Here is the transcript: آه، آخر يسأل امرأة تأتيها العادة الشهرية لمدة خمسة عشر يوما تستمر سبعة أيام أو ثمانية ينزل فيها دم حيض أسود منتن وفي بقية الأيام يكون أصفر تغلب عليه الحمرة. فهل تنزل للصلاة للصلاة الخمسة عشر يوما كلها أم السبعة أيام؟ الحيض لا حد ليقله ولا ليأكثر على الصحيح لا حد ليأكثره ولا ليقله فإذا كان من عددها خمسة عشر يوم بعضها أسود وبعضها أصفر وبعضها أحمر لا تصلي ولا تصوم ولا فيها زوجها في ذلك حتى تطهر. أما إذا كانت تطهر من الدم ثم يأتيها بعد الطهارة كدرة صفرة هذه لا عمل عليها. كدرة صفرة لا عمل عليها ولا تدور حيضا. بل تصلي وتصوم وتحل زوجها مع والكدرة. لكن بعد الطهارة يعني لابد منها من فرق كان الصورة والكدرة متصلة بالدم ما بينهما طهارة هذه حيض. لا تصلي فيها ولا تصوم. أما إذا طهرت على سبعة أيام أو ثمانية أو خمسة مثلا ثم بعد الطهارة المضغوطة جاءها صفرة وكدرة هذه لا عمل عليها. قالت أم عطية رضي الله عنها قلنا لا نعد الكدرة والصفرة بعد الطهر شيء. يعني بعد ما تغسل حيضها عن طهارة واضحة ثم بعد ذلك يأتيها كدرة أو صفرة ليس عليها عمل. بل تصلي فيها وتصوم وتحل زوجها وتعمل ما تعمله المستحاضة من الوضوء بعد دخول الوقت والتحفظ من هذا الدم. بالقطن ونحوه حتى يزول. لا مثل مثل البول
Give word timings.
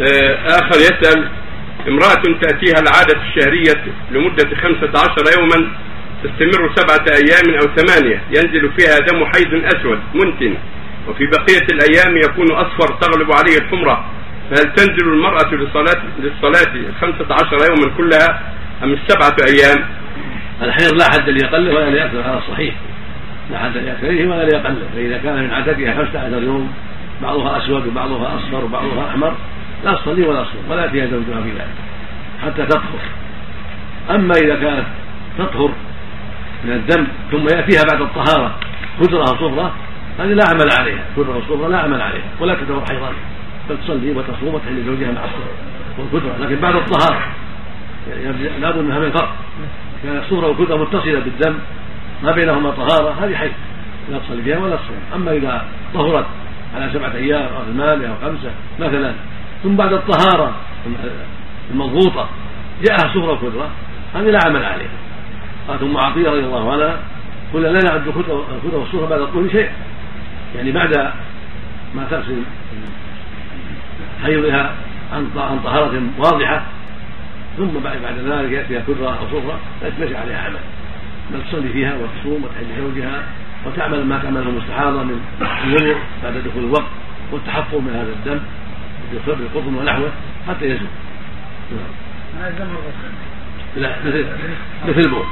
آه، 0.00 0.34
آخر 0.46 0.78
يسأل 0.80 1.28
امرأة 1.88 2.38
تأتيها 2.40 2.78
العادة 2.80 3.20
الشهرية 3.22 3.84
لمدة 4.10 4.56
خمسة 4.56 4.90
عشر 4.98 5.40
يوما 5.40 5.70
تستمر 6.24 6.74
سبعة 6.74 7.06
أيام 7.16 7.54
أو 7.54 7.76
ثمانية 7.76 8.22
ينزل 8.30 8.70
فيها 8.78 8.98
دم 8.98 9.24
حيض 9.24 9.64
أسود 9.64 9.98
منتن 10.14 10.54
وفي 11.08 11.26
بقية 11.26 11.66
الأيام 11.72 12.16
يكون 12.16 12.52
أصفر 12.52 12.94
تغلب 13.00 13.32
عليه 13.32 13.58
الحمرة. 13.58 14.04
فهل 14.50 14.72
تنزل 14.72 15.06
للصلاة 15.52 16.02
للصلاة 16.18 16.74
الخمسة 16.74 17.34
عشر 17.34 17.56
يوما 17.70 17.96
كلها 17.96 18.40
أم 18.82 18.92
السبعة 18.92 19.36
أيام؟ 19.48 19.84
الحيض 20.62 20.92
لا 20.92 21.04
حد 21.04 21.28
ليقله 21.28 21.74
ولا 21.74 21.90
ليأكثر 21.90 22.22
على 22.22 22.38
الصحيح 22.38 22.74
لا 23.50 23.58
حد 23.58 23.76
ليأكثره 23.76 24.26
ولا 24.26 24.44
ليقله 24.44 24.88
فإذا 24.94 25.18
كان 25.18 25.42
من 25.44 25.50
عددها 25.50 25.94
خمسة 25.94 26.18
عشر 26.26 26.42
يوم 26.42 26.72
بعضها 27.22 27.58
أسود 27.58 27.86
وبعضها 27.86 28.36
أصفر 28.36 28.64
وبعضها 28.64 29.10
أحمر 29.10 29.34
لا 29.84 29.94
تصلي 29.94 30.22
ولا 30.22 30.42
تصوم 30.42 30.70
ولا 30.70 30.88
فيها 30.88 31.06
زوجها 31.06 31.42
في 31.42 31.50
ذلك 31.50 31.74
حتى 32.44 32.66
تطهر. 32.66 33.00
أما 34.10 34.34
إذا 34.34 34.54
كانت 34.54 34.86
تطهر 35.38 35.70
من 36.64 36.72
الدم 36.72 37.06
ثم 37.30 37.56
يأتيها 37.56 37.82
بعد 37.92 38.00
الطهارة 38.00 38.54
كدرة 39.00 39.24
صفرة 39.24 39.74
هذه 40.18 40.32
لا 40.32 40.44
عمل 40.50 40.70
عليها. 40.80 41.04
كدرة 41.16 41.40
صفرة 41.48 41.68
لا 41.68 41.78
عمل 41.78 42.02
عليها 42.02 42.24
ولا 42.40 42.54
تدور 42.54 42.84
حيضا. 42.90 43.12
بل 43.70 43.78
تصلي 43.84 44.10
وتصوم 44.10 44.54
وتحل 44.54 44.84
زوجها 44.86 45.12
مع 45.12 45.20
والكدرة. 45.98 46.36
لكن 46.40 46.60
بعد 46.60 46.74
الطهارة 46.74 47.20
يعني 48.08 48.48
لابد 48.60 48.78
منها 48.78 48.98
من 48.98 49.10
فرق 49.10 49.34
كان 50.02 50.16
الصورة 50.16 50.46
والكدرة 50.46 50.76
متصلة 50.76 51.20
بالدم 51.20 51.54
ما 52.22 52.32
بينهما 52.32 52.70
طهارة 52.70 53.24
هذه 53.24 53.36
حيض. 53.36 53.52
لا 54.10 54.18
تصلي 54.18 54.42
فيها 54.42 54.58
ولا 54.58 54.76
تصوم. 54.76 55.00
أما 55.14 55.32
إذا 55.32 55.64
طهرت 55.94 56.26
على 56.76 56.90
سبعة 56.92 57.14
أيام 57.14 57.42
أو 57.42 57.64
ثمانية 57.72 58.08
أو 58.08 58.14
خمسة 58.22 58.50
مثلا 58.80 59.12
ثم 59.62 59.76
بعد 59.76 59.92
الطهارة 59.92 60.52
المضغوطة 61.70 62.28
جاءها 62.84 63.14
صفرة 63.14 63.32
وكدرة 63.32 63.70
هذه 64.14 64.30
لا 64.30 64.38
عمل 64.46 64.64
عليها. 64.64 64.88
قالت 65.68 65.82
أم 65.82 65.96
عطية 65.96 66.30
رضي 66.30 66.40
الله 66.40 66.72
عنها 66.72 66.98
قلنا 67.54 67.68
لا 67.68 67.80
نعد 67.84 68.06
الكدرة 68.06 68.60
والصفرة 68.72 69.06
بعد 69.06 69.20
الطهر 69.20 69.48
شيء. 69.48 69.70
يعني 70.56 70.72
بعد 70.72 71.12
ما 71.94 72.06
تغسل 72.10 72.42
حيضها 74.24 74.74
عن 75.12 75.60
طهارة 75.64 76.02
واضحة 76.18 76.62
ثم 77.56 77.78
بعد 77.84 78.18
ذلك 78.26 78.52
يأتيها 78.52 78.82
كدرة 78.88 79.08
أو 79.08 79.26
صفرة 79.26 79.58
ليس 79.98 80.16
عليها 80.16 80.44
عمل. 80.44 80.60
بل 81.30 81.42
تصلي 81.50 81.68
فيها 81.68 81.94
وتصوم 81.94 82.44
وتحل 82.44 82.66
زوجها 82.80 83.22
وتعمل 83.66 84.06
ما 84.06 84.18
تعمله 84.18 84.48
المستحاضة 84.48 85.02
من 85.02 85.20
الوضوء 85.64 85.96
بعد 86.22 86.34
دخول 86.34 86.64
الوقت 86.64 86.90
والتحفظ 87.32 87.74
من 87.74 87.90
هذا 87.90 88.12
الدم. 88.12 88.40
بالقطن 89.12 89.74
ونحوه 89.74 90.10
حتى 90.48 90.64
يزول. 90.64 90.88
لا 93.76 93.96
مثل 94.06 94.26
مثل 94.88 95.00
البول 95.00 95.24